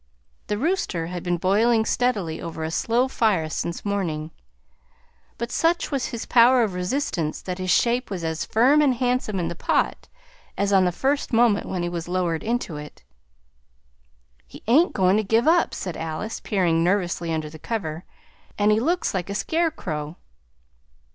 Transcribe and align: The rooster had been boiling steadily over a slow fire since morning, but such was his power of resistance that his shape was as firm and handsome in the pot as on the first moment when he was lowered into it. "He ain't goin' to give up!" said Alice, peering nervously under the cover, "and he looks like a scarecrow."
The 0.47 0.57
rooster 0.57 1.05
had 1.13 1.21
been 1.21 1.37
boiling 1.37 1.85
steadily 1.85 2.41
over 2.41 2.63
a 2.63 2.71
slow 2.71 3.07
fire 3.07 3.47
since 3.51 3.85
morning, 3.85 4.31
but 5.37 5.51
such 5.51 5.91
was 5.91 6.07
his 6.07 6.25
power 6.25 6.63
of 6.63 6.73
resistance 6.73 7.39
that 7.43 7.59
his 7.59 7.69
shape 7.69 8.09
was 8.09 8.23
as 8.23 8.43
firm 8.43 8.81
and 8.81 8.95
handsome 8.95 9.39
in 9.39 9.47
the 9.47 9.53
pot 9.55 10.09
as 10.57 10.73
on 10.73 10.85
the 10.85 10.91
first 10.91 11.31
moment 11.31 11.67
when 11.69 11.83
he 11.83 11.89
was 11.89 12.07
lowered 12.07 12.41
into 12.41 12.77
it. 12.77 13.03
"He 14.47 14.63
ain't 14.65 14.93
goin' 14.93 15.17
to 15.17 15.23
give 15.23 15.47
up!" 15.47 15.71
said 15.71 15.95
Alice, 15.95 16.39
peering 16.39 16.83
nervously 16.83 17.31
under 17.31 17.51
the 17.51 17.59
cover, 17.59 18.03
"and 18.57 18.71
he 18.71 18.79
looks 18.79 19.13
like 19.13 19.29
a 19.29 19.35
scarecrow." 19.35 20.15